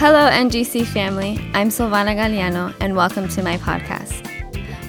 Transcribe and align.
Hello, 0.00 0.30
NGC 0.30 0.86
family. 0.86 1.40
I'm 1.54 1.70
Silvana 1.70 2.14
Galliano, 2.14 2.72
and 2.78 2.94
welcome 2.94 3.28
to 3.30 3.42
my 3.42 3.56
podcast, 3.56 4.24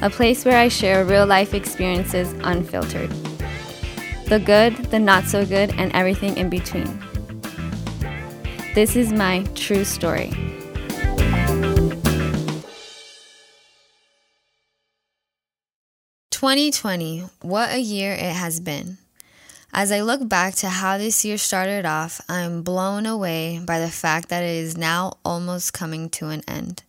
a 0.04 0.10
place 0.12 0.46
where 0.46 0.60
I 0.60 0.68
share 0.68 1.04
real 1.04 1.26
life 1.26 1.56
experiences 1.56 2.32
unfiltered 2.44 3.10
the 4.28 4.40
good, 4.46 4.76
the 4.92 5.00
not 5.00 5.24
so 5.24 5.48
good, 5.48 5.74
and 5.80 5.92
everything 5.96 6.38
in 6.38 6.48
between. 6.48 6.86
This 8.76 8.96
is 8.96 9.12
my 9.12 9.46
true 9.56 9.84
story. 9.84 10.32
Twenty 16.30 16.70
twenty, 16.70 17.24
what 17.42 17.74
a 17.74 17.80
year 17.80 18.14
it 18.14 18.36
has 18.36 18.60
been. 18.60 19.00
As 19.72 19.92
I 19.92 20.02
look 20.02 20.28
back 20.28 20.56
to 20.56 20.70
how 20.70 20.98
this 20.98 21.24
year 21.24 21.38
started 21.38 21.86
off, 21.86 22.22
I 22.28 22.42
am 22.42 22.64
blown 22.64 23.06
away 23.06 23.62
by 23.64 23.80
the 23.80 23.90
fact 23.90 24.30
that 24.30 24.44
it 24.44 24.56
is 24.56 24.76
now 24.76 25.14
almost 25.24 25.74
coming 25.74 26.10
to 26.12 26.30
an 26.30 26.42
end. 26.48 26.84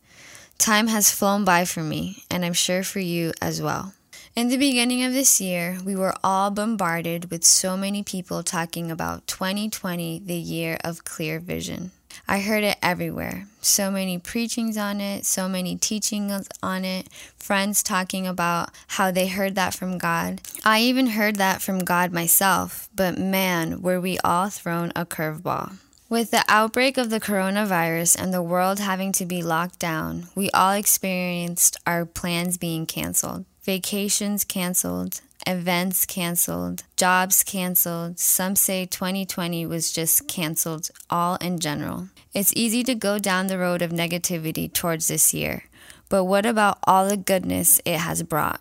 Time 0.56 0.86
has 0.86 1.10
flown 1.10 1.44
by 1.44 1.66
for 1.66 1.82
me, 1.82 2.24
and 2.30 2.44
I'm 2.44 2.54
sure 2.54 2.82
for 2.82 3.00
you 3.00 3.32
as 3.40 3.60
well. 3.60 3.92
In 4.40 4.48
the 4.48 4.56
beginning 4.56 5.04
of 5.04 5.12
this 5.12 5.38
year, 5.38 5.76
we 5.84 5.94
were 5.94 6.14
all 6.24 6.50
bombarded 6.50 7.30
with 7.30 7.44
so 7.44 7.76
many 7.76 8.02
people 8.02 8.42
talking 8.42 8.90
about 8.90 9.26
2020, 9.26 10.22
the 10.24 10.34
year 10.34 10.78
of 10.82 11.04
clear 11.04 11.38
vision. 11.38 11.90
I 12.26 12.40
heard 12.40 12.64
it 12.64 12.78
everywhere. 12.82 13.48
So 13.60 13.90
many 13.90 14.16
preachings 14.16 14.78
on 14.78 15.02
it, 15.02 15.26
so 15.26 15.46
many 15.46 15.76
teachings 15.76 16.48
on 16.62 16.86
it, 16.86 17.10
friends 17.36 17.82
talking 17.82 18.26
about 18.26 18.70
how 18.86 19.10
they 19.10 19.26
heard 19.26 19.56
that 19.56 19.74
from 19.74 19.98
God. 19.98 20.40
I 20.64 20.80
even 20.80 21.08
heard 21.08 21.36
that 21.36 21.60
from 21.60 21.80
God 21.80 22.10
myself, 22.10 22.88
but 22.96 23.18
man, 23.18 23.82
were 23.82 24.00
we 24.00 24.18
all 24.20 24.48
thrown 24.48 24.90
a 24.96 25.04
curveball. 25.04 25.74
With 26.08 26.30
the 26.30 26.44
outbreak 26.48 26.96
of 26.96 27.10
the 27.10 27.20
coronavirus 27.20 28.20
and 28.20 28.34
the 28.34 28.42
world 28.42 28.80
having 28.80 29.12
to 29.12 29.26
be 29.26 29.42
locked 29.42 29.78
down, 29.78 30.28
we 30.34 30.50
all 30.50 30.72
experienced 30.72 31.76
our 31.86 32.04
plans 32.04 32.58
being 32.58 32.84
canceled, 32.84 33.44
vacations 33.62 34.44
canceled, 34.44 35.20
events 35.46 36.06
canceled, 36.06 36.84
jobs 36.96 37.44
canceled. 37.44 38.18
Some 38.18 38.56
say 38.56 38.86
2020 38.86 39.66
was 39.66 39.92
just 39.92 40.26
canceled, 40.28 40.90
all 41.08 41.36
in 41.36 41.58
general. 41.58 42.08
It's 42.32 42.52
easy 42.56 42.82
to 42.84 42.94
go 42.94 43.18
down 43.18 43.46
the 43.46 43.58
road 43.58 43.82
of 43.82 43.90
negativity 43.90 44.72
towards 44.72 45.08
this 45.08 45.34
year, 45.34 45.64
but 46.08 46.24
what 46.24 46.46
about 46.46 46.78
all 46.84 47.08
the 47.08 47.16
goodness 47.16 47.80
it 47.84 47.98
has 47.98 48.22
brought? 48.22 48.60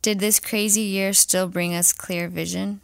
Did 0.00 0.20
this 0.20 0.40
crazy 0.40 0.82
year 0.82 1.12
still 1.12 1.48
bring 1.48 1.74
us 1.74 1.92
clear 1.92 2.28
vision? 2.28 2.80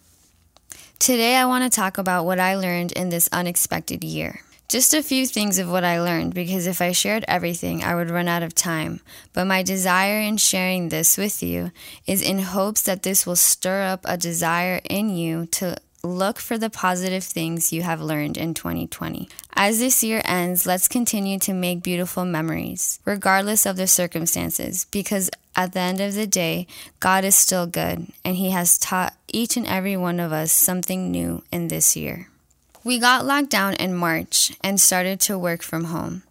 Today, 0.99 1.37
I 1.37 1.47
want 1.47 1.65
to 1.65 1.75
talk 1.75 1.99
about 1.99 2.25
what 2.25 2.41
I 2.41 2.57
learned 2.57 2.93
in 2.93 3.09
this 3.09 3.29
unexpected 3.33 4.05
year. 4.05 4.41
Just 4.69 4.95
a 4.95 5.03
few 5.03 5.27
things 5.27 5.59
of 5.59 5.71
what 5.71 5.85
I 5.85 6.01
learned 6.01 6.35
because 6.35 6.67
if 6.67 6.81
I 6.81 6.93
shared 6.93 7.25
everything, 7.29 7.85
I 7.85 7.95
would 7.95 8.11
run 8.11 8.29
out 8.29 8.43
of 8.43 8.55
time. 8.55 9.01
But 9.33 9.45
my 9.45 9.63
desire 9.63 10.21
in 10.21 10.39
sharing 10.39 10.89
this 10.89 11.19
with 11.19 11.43
you 11.43 11.71
is 12.07 12.23
in 12.23 12.39
hopes 12.41 12.83
that 12.83 13.03
this 13.03 13.27
will 13.27 13.37
stir 13.37 13.83
up 13.83 14.01
a 14.05 14.17
desire 14.17 14.81
in 14.89 15.11
you 15.11 15.47
to 15.47 15.77
look 16.03 16.39
for 16.39 16.59
the 16.59 16.71
positive 16.71 17.25
things 17.25 17.73
you 17.73 17.83
have 17.83 18.01
learned 18.01 18.37
in 18.37 18.55
2020. 18.55 19.29
As 19.55 19.79
this 19.79 20.03
year 20.03 20.23
ends, 20.25 20.67
let's 20.67 20.89
continue 20.89 21.39
to 21.41 21.53
make 21.53 21.83
beautiful 21.83 22.25
memories, 22.25 23.01
regardless 23.05 23.67
of 23.67 23.77
the 23.77 23.87
circumstances, 23.87 24.87
because 24.91 25.31
at 25.57 25.73
the 25.73 25.81
end 25.81 26.01
of 26.01 26.15
the 26.15 26.27
day, 26.27 26.67
God 27.01 27.25
is 27.25 27.35
still 27.35 27.67
good, 27.67 28.09
and 28.25 28.37
He 28.37 28.51
has 28.51 28.79
taught 28.79 29.15
each 29.33 29.57
and 29.57 29.67
every 29.67 29.97
one 29.97 30.21
of 30.21 30.33
us 30.33 30.53
something 30.53 31.11
new 31.11 31.43
in 31.51 31.69
this 31.69 31.97
year. 31.97 32.29
We 32.85 32.99
got 32.99 33.25
locked 33.25 33.49
down 33.49 33.73
in 33.75 33.95
March 33.95 34.53
and 34.63 34.79
started 34.79 35.19
to 35.21 35.39
work 35.39 35.63
from 35.63 35.85
home. 35.85 36.23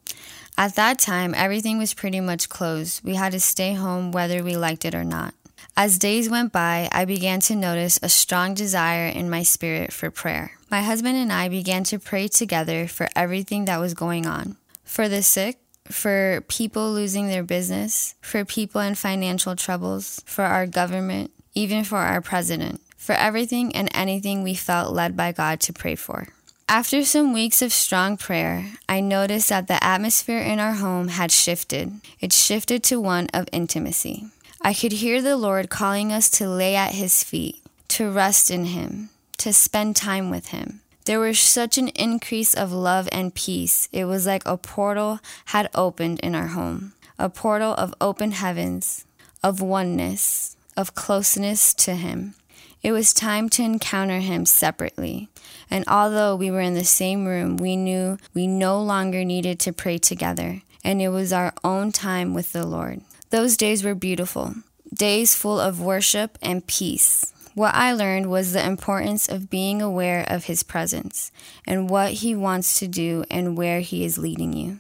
At 0.56 0.76
that 0.76 1.00
time, 1.00 1.34
everything 1.36 1.80
was 1.80 1.96
pretty 1.96 2.20
much 2.20 2.48
closed. 2.48 3.04
We 3.04 3.16
had 3.16 3.32
to 3.32 3.40
stay 3.40 3.74
home 3.74 4.12
whether 4.12 4.44
we 4.44 4.56
liked 4.56 4.86
it 4.86 4.94
or 4.94 5.04
not. 5.04 5.34
As 5.76 5.98
days 5.98 6.30
went 6.30 6.52
by, 6.52 6.90
I 6.92 7.06
began 7.06 7.40
to 7.42 7.56
notice 7.56 8.00
a 8.04 8.10
strong 8.10 8.54
desire 8.54 9.08
in 9.08 9.32
my 9.32 9.42
spirit 9.42 9.92
for 9.92 10.12
prayer. 10.12 10.52
My 10.70 10.84
husband 10.84 11.18
and 11.18 11.34
I 11.34 11.50
began 11.50 11.84
to 11.86 11.98
pray 11.98 12.28
together 12.28 12.88
for 12.88 13.10
everything 13.16 13.66
that 13.66 13.80
was 13.80 13.96
going 13.96 14.28
on 14.28 14.56
for 14.84 15.10
the 15.10 15.24
sick, 15.24 15.58
for 15.86 16.42
people 16.48 16.94
losing 16.94 17.30
their 17.30 17.42
business, 17.42 18.14
for 18.22 18.46
people 18.46 18.80
in 18.80 18.94
financial 18.94 19.56
troubles, 19.56 20.22
for 20.28 20.44
our 20.44 20.68
government, 20.68 21.32
even 21.56 21.84
for 21.84 21.98
our 21.98 22.22
president, 22.22 22.80
for 22.96 23.14
everything 23.14 23.76
and 23.76 23.90
anything 23.96 24.44
we 24.44 24.54
felt 24.54 24.94
led 24.94 25.18
by 25.18 25.32
God 25.32 25.60
to 25.62 25.74
pray 25.74 25.96
for. 25.96 26.28
After 26.70 27.04
some 27.04 27.34
weeks 27.34 27.62
of 27.62 27.74
strong 27.74 28.18
prayer, 28.18 28.72
I 28.88 29.00
noticed 29.00 29.50
that 29.50 29.68
the 29.68 29.84
atmosphere 29.84 30.40
in 30.40 30.60
our 30.60 30.74
home 30.74 31.10
had 31.10 31.32
shifted. 31.32 32.02
It 32.20 32.34
shifted 32.34 32.84
to 32.86 33.02
one 33.02 33.28
of 33.34 33.48
intimacy. 33.52 34.28
I 34.62 34.74
could 34.74 34.94
hear 34.94 35.22
the 35.22 35.36
Lord 35.36 35.70
calling 35.70 36.12
us 36.12 36.30
to 36.32 36.50
lay 36.50 36.76
at 36.76 36.94
His 36.94 37.24
feet, 37.24 37.62
to 37.90 38.10
rest 38.10 38.50
in 38.50 38.66
Him, 38.66 39.10
to 39.38 39.52
spend 39.52 39.96
time 39.96 40.30
with 40.30 40.48
Him. 40.48 40.80
There 41.06 41.20
was 41.20 41.38
such 41.38 41.78
an 41.78 41.90
increase 41.90 42.54
of 42.54 42.72
love 42.72 43.10
and 43.12 43.36
peace. 43.36 43.90
It 43.92 44.06
was 44.06 44.26
like 44.26 44.44
a 44.46 44.58
portal 44.58 45.20
had 45.46 45.70
opened 45.76 46.22
in 46.22 46.34
our 46.34 46.48
home, 46.48 46.94
a 47.20 47.30
portal 47.30 47.74
of 47.74 47.94
open 48.00 48.32
heavens, 48.32 49.06
of 49.44 49.62
oneness, 49.62 50.56
of 50.78 50.96
closeness 50.96 51.74
to 51.74 51.96
Him. 51.96 52.36
It 52.84 52.92
was 52.92 53.14
time 53.14 53.48
to 53.50 53.64
encounter 53.64 54.20
him 54.20 54.46
separately. 54.46 55.30
And 55.72 55.86
although 55.88 56.36
we 56.36 56.52
were 56.52 56.60
in 56.60 56.74
the 56.74 56.84
same 56.84 57.26
room, 57.26 57.56
we 57.56 57.78
knew 57.78 58.18
we 58.34 58.46
no 58.46 58.82
longer 58.82 59.24
needed 59.24 59.58
to 59.62 59.72
pray 59.72 59.98
together, 59.98 60.62
and 60.84 61.02
it 61.02 61.10
was 61.10 61.32
our 61.32 61.54
own 61.64 61.94
time 61.94 62.34
with 62.34 62.52
the 62.52 62.68
Lord. 62.68 63.02
Those 63.30 63.56
days 63.56 63.84
were 63.84 63.96
beautiful, 63.96 64.56
days 64.94 65.34
full 65.34 65.60
of 65.60 65.80
worship 65.80 66.38
and 66.42 66.68
peace. 66.68 67.34
What 67.56 67.74
I 67.74 67.94
learned 67.94 68.30
was 68.30 68.52
the 68.52 68.66
importance 68.66 69.30
of 69.30 69.50
being 69.50 69.82
aware 69.82 70.26
of 70.28 70.46
His 70.46 70.62
presence 70.62 71.32
and 71.66 71.90
what 71.90 72.14
He 72.14 72.36
wants 72.36 72.80
to 72.80 72.88
do 72.88 73.24
and 73.32 73.56
where 73.56 73.80
He 73.80 74.04
is 74.04 74.18
leading 74.18 74.54
you. 74.54 74.80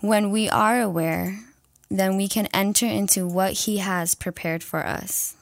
When 0.00 0.30
we 0.30 0.48
are 0.48 0.80
aware, 0.80 1.40
then 1.90 2.16
we 2.16 2.28
can 2.28 2.46
enter 2.54 2.86
into 2.86 3.26
what 3.26 3.52
He 3.52 3.78
has 3.78 4.14
prepared 4.14 4.62
for 4.62 4.86
us. 4.86 5.36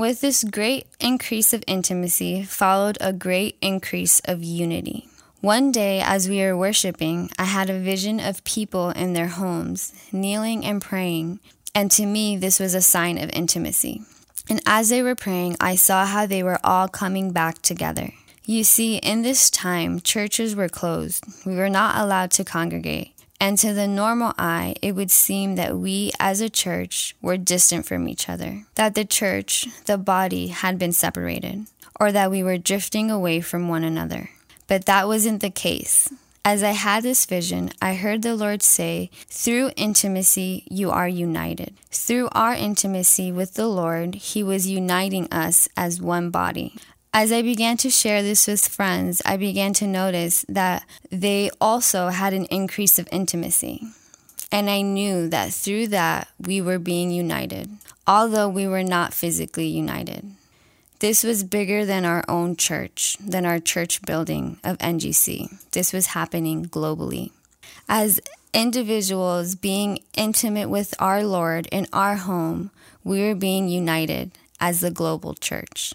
With 0.00 0.22
this 0.22 0.44
great 0.44 0.86
increase 0.98 1.52
of 1.52 1.62
intimacy 1.66 2.42
followed 2.42 2.96
a 3.02 3.12
great 3.12 3.58
increase 3.60 4.22
of 4.24 4.42
unity. 4.42 5.10
One 5.42 5.70
day, 5.72 6.00
as 6.00 6.26
we 6.26 6.38
were 6.38 6.56
worshiping, 6.56 7.28
I 7.38 7.44
had 7.44 7.68
a 7.68 7.78
vision 7.78 8.18
of 8.18 8.42
people 8.44 8.88
in 8.88 9.12
their 9.12 9.26
homes, 9.26 9.92
kneeling 10.10 10.64
and 10.64 10.80
praying, 10.80 11.40
and 11.74 11.90
to 11.90 12.06
me, 12.06 12.38
this 12.38 12.58
was 12.58 12.72
a 12.72 12.80
sign 12.80 13.18
of 13.18 13.28
intimacy. 13.34 14.00
And 14.48 14.62
as 14.64 14.88
they 14.88 15.02
were 15.02 15.14
praying, 15.14 15.58
I 15.60 15.74
saw 15.74 16.06
how 16.06 16.24
they 16.24 16.42
were 16.42 16.60
all 16.64 16.88
coming 16.88 17.32
back 17.32 17.60
together. 17.60 18.14
You 18.46 18.64
see, 18.64 18.96
in 18.96 19.20
this 19.20 19.50
time, 19.50 20.00
churches 20.00 20.56
were 20.56 20.70
closed. 20.70 21.26
We 21.44 21.56
were 21.56 21.68
not 21.68 22.02
allowed 22.02 22.30
to 22.30 22.44
congregate. 22.44 23.12
And 23.40 23.58
to 23.58 23.72
the 23.72 23.88
normal 23.88 24.34
eye, 24.38 24.76
it 24.82 24.94
would 24.94 25.10
seem 25.10 25.56
that 25.56 25.78
we 25.78 26.12
as 26.20 26.42
a 26.42 26.50
church 26.50 27.16
were 27.22 27.38
distant 27.38 27.86
from 27.86 28.06
each 28.06 28.28
other, 28.28 28.66
that 28.74 28.94
the 28.94 29.06
church, 29.06 29.66
the 29.86 29.96
body, 29.96 30.48
had 30.48 30.78
been 30.78 30.92
separated, 30.92 31.66
or 31.98 32.12
that 32.12 32.30
we 32.30 32.42
were 32.42 32.58
drifting 32.58 33.10
away 33.10 33.40
from 33.40 33.66
one 33.66 33.82
another. 33.82 34.28
But 34.68 34.84
that 34.84 35.08
wasn't 35.08 35.40
the 35.40 35.50
case. 35.50 36.12
As 36.44 36.62
I 36.62 36.70
had 36.72 37.02
this 37.02 37.26
vision, 37.26 37.70
I 37.82 37.94
heard 37.94 38.22
the 38.22 38.34
Lord 38.34 38.62
say, 38.62 39.10
Through 39.28 39.72
intimacy, 39.76 40.64
you 40.70 40.90
are 40.90 41.08
united. 41.08 41.74
Through 41.90 42.28
our 42.32 42.54
intimacy 42.54 43.32
with 43.32 43.54
the 43.54 43.66
Lord, 43.66 44.14
He 44.14 44.42
was 44.42 44.68
uniting 44.68 45.30
us 45.32 45.68
as 45.76 46.00
one 46.00 46.30
body. 46.30 46.74
As 47.12 47.32
I 47.32 47.42
began 47.42 47.76
to 47.78 47.90
share 47.90 48.22
this 48.22 48.46
with 48.46 48.68
friends, 48.68 49.20
I 49.24 49.36
began 49.36 49.72
to 49.74 49.86
notice 49.86 50.44
that 50.48 50.84
they 51.10 51.50
also 51.60 52.08
had 52.08 52.32
an 52.32 52.44
increase 52.46 53.00
of 53.00 53.08
intimacy. 53.10 53.82
And 54.52 54.70
I 54.70 54.82
knew 54.82 55.28
that 55.28 55.52
through 55.52 55.88
that, 55.88 56.28
we 56.38 56.60
were 56.60 56.78
being 56.78 57.10
united, 57.10 57.68
although 58.06 58.48
we 58.48 58.68
were 58.68 58.84
not 58.84 59.12
physically 59.12 59.66
united. 59.66 60.24
This 61.00 61.24
was 61.24 61.42
bigger 61.42 61.84
than 61.84 62.04
our 62.04 62.24
own 62.28 62.54
church, 62.54 63.16
than 63.18 63.44
our 63.44 63.58
church 63.58 64.02
building 64.02 64.60
of 64.62 64.78
NGC. 64.78 65.68
This 65.72 65.92
was 65.92 66.08
happening 66.08 66.66
globally. 66.66 67.32
As 67.88 68.20
individuals 68.54 69.56
being 69.56 69.98
intimate 70.16 70.68
with 70.68 70.94
our 71.00 71.24
Lord 71.24 71.66
in 71.72 71.88
our 71.92 72.16
home, 72.16 72.70
we 73.02 73.20
were 73.20 73.34
being 73.34 73.68
united 73.68 74.30
as 74.60 74.78
the 74.78 74.92
global 74.92 75.34
church. 75.34 75.92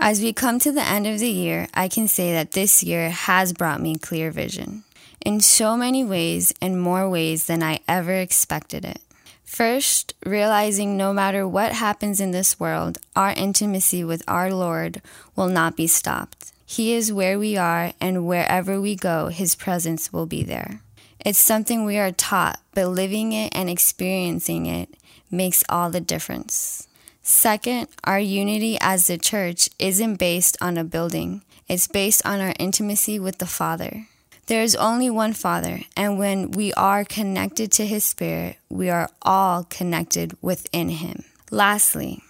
As 0.00 0.20
we 0.20 0.32
come 0.32 0.60
to 0.60 0.70
the 0.70 0.82
end 0.82 1.08
of 1.08 1.18
the 1.18 1.28
year, 1.28 1.66
I 1.74 1.88
can 1.88 2.06
say 2.06 2.32
that 2.32 2.52
this 2.52 2.84
year 2.84 3.10
has 3.10 3.52
brought 3.52 3.80
me 3.80 3.96
clear 3.96 4.30
vision 4.30 4.84
in 5.26 5.40
so 5.40 5.76
many 5.76 6.04
ways 6.04 6.54
and 6.62 6.80
more 6.80 7.10
ways 7.10 7.46
than 7.46 7.64
I 7.64 7.80
ever 7.88 8.14
expected 8.14 8.84
it. 8.84 9.00
First, 9.44 10.14
realizing 10.24 10.96
no 10.96 11.12
matter 11.12 11.48
what 11.48 11.72
happens 11.72 12.20
in 12.20 12.30
this 12.30 12.60
world, 12.60 12.98
our 13.16 13.32
intimacy 13.32 14.04
with 14.04 14.22
our 14.28 14.52
Lord 14.52 15.02
will 15.34 15.48
not 15.48 15.76
be 15.76 15.88
stopped. 15.88 16.52
He 16.64 16.92
is 16.92 17.12
where 17.12 17.38
we 17.38 17.56
are, 17.56 17.92
and 18.00 18.26
wherever 18.26 18.80
we 18.80 18.94
go, 18.94 19.28
His 19.28 19.56
presence 19.56 20.12
will 20.12 20.26
be 20.26 20.44
there. 20.44 20.80
It's 21.24 21.38
something 21.38 21.84
we 21.84 21.98
are 21.98 22.12
taught, 22.12 22.60
but 22.72 22.88
living 22.88 23.32
it 23.32 23.52
and 23.52 23.68
experiencing 23.68 24.66
it 24.66 24.90
makes 25.30 25.64
all 25.68 25.90
the 25.90 26.00
difference. 26.00 26.87
Second, 27.30 27.88
our 28.04 28.18
unity 28.18 28.78
as 28.80 29.06
the 29.06 29.18
church 29.18 29.68
isn't 29.78 30.16
based 30.16 30.56
on 30.62 30.78
a 30.78 30.82
building, 30.82 31.42
it's 31.68 31.86
based 31.86 32.24
on 32.26 32.40
our 32.40 32.54
intimacy 32.58 33.18
with 33.18 33.36
the 33.36 33.46
Father. 33.46 34.06
There 34.46 34.62
is 34.62 34.74
only 34.74 35.10
one 35.10 35.34
Father, 35.34 35.80
and 35.94 36.18
when 36.18 36.52
we 36.52 36.72
are 36.72 37.04
connected 37.04 37.70
to 37.72 37.86
His 37.86 38.02
Spirit, 38.02 38.56
we 38.70 38.88
are 38.88 39.10
all 39.20 39.64
connected 39.64 40.38
within 40.40 40.88
Him. 40.88 41.24
Lastly, 41.50 42.22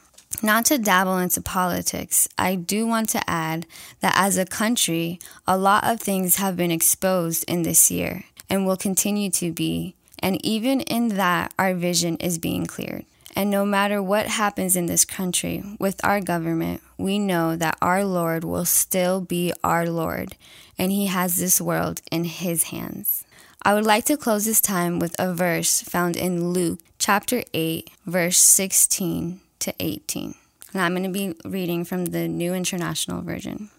not 0.42 0.64
to 0.64 0.78
dabble 0.78 1.18
into 1.18 1.42
politics, 1.42 2.28
I 2.36 2.56
do 2.56 2.84
want 2.84 3.08
to 3.10 3.30
add 3.30 3.66
that 4.00 4.14
as 4.16 4.36
a 4.36 4.44
country, 4.44 5.20
a 5.46 5.56
lot 5.56 5.84
of 5.84 6.00
things 6.00 6.36
have 6.36 6.56
been 6.56 6.72
exposed 6.72 7.44
in 7.46 7.62
this 7.62 7.88
year 7.88 8.24
and 8.50 8.66
will 8.66 8.76
continue 8.76 9.30
to 9.30 9.52
be. 9.52 9.94
And 10.18 10.44
even 10.44 10.80
in 10.80 11.10
that, 11.10 11.54
our 11.56 11.72
vision 11.74 12.16
is 12.16 12.38
being 12.38 12.66
cleared. 12.66 13.04
And 13.38 13.50
no 13.50 13.64
matter 13.64 14.02
what 14.02 14.26
happens 14.26 14.74
in 14.74 14.86
this 14.86 15.04
country 15.04 15.62
with 15.78 16.04
our 16.04 16.20
government, 16.20 16.82
we 16.96 17.20
know 17.20 17.54
that 17.54 17.78
our 17.80 18.04
Lord 18.04 18.42
will 18.42 18.64
still 18.64 19.20
be 19.20 19.52
our 19.62 19.88
Lord, 19.88 20.34
and 20.76 20.90
He 20.90 21.06
has 21.06 21.36
this 21.36 21.60
world 21.60 22.00
in 22.10 22.24
His 22.24 22.64
hands. 22.64 23.24
I 23.62 23.74
would 23.74 23.84
like 23.84 24.04
to 24.06 24.16
close 24.16 24.44
this 24.44 24.60
time 24.60 24.98
with 24.98 25.14
a 25.20 25.32
verse 25.32 25.82
found 25.82 26.16
in 26.16 26.48
Luke 26.50 26.80
chapter 26.98 27.44
8, 27.54 27.88
verse 28.06 28.38
16 28.38 29.38
to 29.60 29.74
18. 29.78 30.34
And 30.72 30.82
I'm 30.82 30.96
going 30.96 31.04
to 31.04 31.08
be 31.08 31.36
reading 31.48 31.84
from 31.84 32.06
the 32.06 32.26
New 32.26 32.54
International 32.54 33.22
Version. 33.22 33.70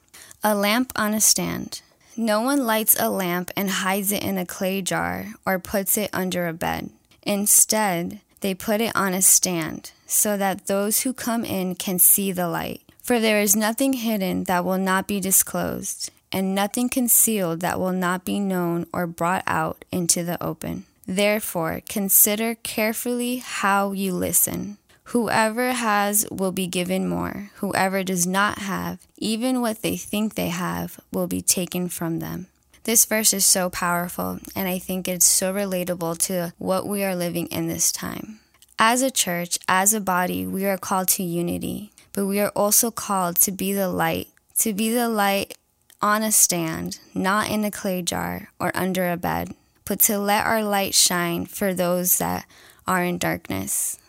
A 0.42 0.56
lamp 0.56 0.94
on 0.96 1.14
a 1.14 1.20
stand. 1.20 1.82
No 2.16 2.40
one 2.40 2.66
lights 2.66 2.96
a 2.98 3.10
lamp 3.10 3.52
and 3.58 3.70
hides 3.70 4.14
it 4.14 4.24
in 4.24 4.38
a 4.38 4.46
clay 4.46 4.82
jar 4.82 5.34
or 5.46 5.60
puts 5.60 5.98
it 5.98 6.10
under 6.14 6.48
a 6.48 6.54
bed. 6.54 6.92
Instead, 7.24 8.22
they 8.42 8.54
put 8.54 8.82
it 8.82 8.96
on 8.96 9.14
a 9.14 9.22
stand 9.22 9.92
so 10.06 10.38
that 10.38 10.68
those 10.68 11.02
who 11.02 11.14
come 11.14 11.46
in 11.46 11.76
can 11.76 12.00
see 12.00 12.32
the 12.32 12.48
light. 12.48 12.82
For 13.02 13.20
there 13.20 13.42
is 13.42 13.56
nothing 13.56 13.94
hidden 13.94 14.44
that 14.46 14.64
will 14.64 14.78
not 14.78 15.08
be 15.08 15.20
disclosed, 15.20 16.12
and 16.32 16.54
nothing 16.54 16.90
concealed 16.90 17.62
that 17.62 17.80
will 17.80 17.94
not 17.94 18.24
be 18.24 18.40
known 18.40 18.86
or 18.94 19.08
brought 19.08 19.44
out 19.48 19.84
into 19.92 20.24
the 20.24 20.42
open. 20.44 20.86
Therefore, 21.08 21.82
consider 21.90 22.54
carefully 22.56 23.38
how 23.38 23.94
you 23.94 24.14
listen. 24.14 24.78
Whoever 25.06 25.72
has 25.72 26.28
will 26.30 26.52
be 26.52 26.68
given 26.68 27.10
more. 27.10 27.50
Whoever 27.56 28.04
does 28.04 28.28
not 28.28 28.60
have, 28.60 29.00
even 29.18 29.60
what 29.60 29.82
they 29.82 29.98
think 29.98 30.36
they 30.36 30.50
have, 30.50 31.00
will 31.12 31.26
be 31.26 31.42
taken 31.42 31.90
from 31.90 32.20
them. 32.20 32.46
This 32.84 33.06
verse 33.06 33.34
is 33.34 33.46
so 33.46 33.70
powerful, 33.70 34.40
and 34.56 34.68
I 34.68 34.80
think 34.80 35.08
it's 35.08 35.26
so 35.26 35.54
relatable 35.54 36.18
to 36.28 36.54
what 36.58 36.88
we 36.88 37.04
are 37.04 37.16
living 37.16 37.48
in 37.48 37.68
this 37.68 37.92
time. 37.92 38.40
As 38.78 39.02
a 39.02 39.12
church, 39.12 39.60
as 39.68 39.94
a 39.94 40.00
body, 40.00 40.46
we 40.46 40.66
are 40.66 40.78
called 40.78 41.10
to 41.10 41.24
unity, 41.24 41.92
but 42.14 42.26
we 42.26 42.40
are 42.40 42.52
also 42.56 42.92
called 42.92 43.36
to 43.38 43.52
be 43.52 43.74
the 43.74 43.90
light, 43.90 44.28
to 44.60 44.74
be 44.74 44.90
the 44.90 45.10
light 45.10 45.58
on 46.02 46.24
a 46.24 46.32
stand, 46.32 47.00
not 47.14 47.50
in 47.50 47.64
a 47.64 47.72
clay 47.72 48.02
jar 48.02 48.50
or 48.60 48.72
under 48.74 49.12
a 49.12 49.18
bed, 49.18 49.54
but 49.86 50.00
to 50.00 50.18
let 50.18 50.46
our 50.46 50.64
light 50.64 50.96
shine 50.96 51.46
for 51.46 51.74
those 51.74 52.18
that 52.20 52.46
are 52.88 53.04
in 53.04 53.18
darkness 53.18 54.00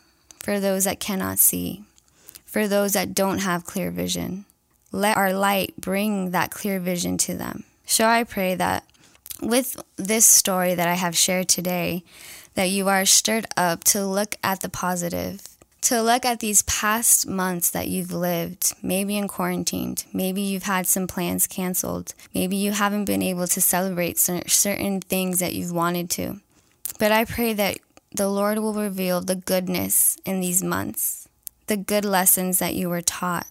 for 0.41 0.59
those 0.59 0.85
that 0.85 1.01
cannot 1.01 1.39
see, 1.39 1.85
for 2.45 2.67
those 2.67 2.95
that 2.95 3.15
don't 3.15 3.41
have 3.41 3.65
clear 3.65 3.91
vision. 3.91 4.47
Let 4.91 5.17
our 5.17 5.33
light 5.33 5.75
bring 5.79 6.33
that 6.33 6.51
clear 6.51 6.81
vision 6.81 7.17
to 7.19 7.37
them. 7.37 7.65
So 7.91 8.07
I 8.07 8.23
pray 8.23 8.55
that 8.55 8.85
with 9.43 9.77
this 9.97 10.25
story 10.25 10.77
that 10.77 10.87
I 10.87 10.95
have 10.95 11.17
shared 11.17 11.49
today, 11.49 12.05
that 12.55 12.71
you 12.71 12.89
are 12.89 13.05
stirred 13.05 13.47
up 13.57 13.83
to 13.85 14.07
look 14.07 14.37
at 14.45 14.61
the 14.61 14.69
positive, 14.69 15.43
to 15.83 16.01
look 16.01 16.25
at 16.25 16.39
these 16.39 16.63
past 16.63 17.27
months 17.27 17.69
that 17.71 17.89
you've 17.89 18.13
lived, 18.13 18.75
maybe 18.81 19.17
in 19.17 19.27
quarantine, 19.27 19.97
maybe 20.13 20.41
you've 20.41 20.63
had 20.63 20.87
some 20.87 21.09
plans 21.09 21.49
canceled, 21.49 22.15
maybe 22.33 22.55
you 22.55 22.71
haven't 22.71 23.07
been 23.07 23.23
able 23.23 23.49
to 23.49 23.61
celebrate 23.61 24.21
certain 24.21 25.01
things 25.01 25.41
that 25.41 25.55
you've 25.55 25.73
wanted 25.73 26.11
to. 26.11 26.41
But 27.01 27.11
I 27.11 27.25
pray 27.25 27.55
that 27.55 27.79
the 28.13 28.29
Lord 28.29 28.59
will 28.59 28.75
reveal 28.75 29.21
the 29.21 29.35
goodness 29.35 30.17
in 30.25 30.39
these 30.39 30.63
months, 30.63 31.29
the 31.67 31.77
good 31.77 32.05
lessons 32.05 32.61
that 32.61 32.77
you 32.77 32.89
were 32.89 33.03
taught, 33.03 33.49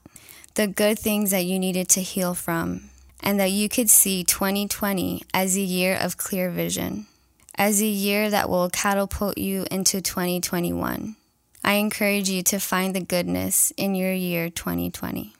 the 0.55 0.67
good 0.67 0.97
things 0.97 1.31
that 1.31 1.43
you 1.43 1.59
needed 1.59 1.89
to 1.89 2.01
heal 2.01 2.33
from, 2.33 2.89
and 3.21 3.39
that 3.39 3.51
you 3.51 3.69
could 3.69 3.89
see 3.89 4.23
2020 4.23 5.23
as 5.33 5.57
a 5.57 5.61
year 5.61 5.95
of 5.95 6.17
clear 6.17 6.49
vision, 6.49 7.07
as 7.55 7.81
a 7.81 7.85
year 7.85 8.29
that 8.29 8.49
will 8.49 8.69
catapult 8.69 9.37
you 9.37 9.65
into 9.71 10.01
2021. 10.01 11.15
I 11.63 11.73
encourage 11.73 12.29
you 12.29 12.41
to 12.43 12.59
find 12.59 12.95
the 12.95 13.01
goodness 13.01 13.71
in 13.77 13.95
your 13.95 14.13
year 14.13 14.49
2020. 14.49 15.33